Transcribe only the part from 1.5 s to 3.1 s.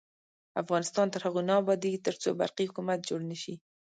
ابادیږي، ترڅو برقی حکومت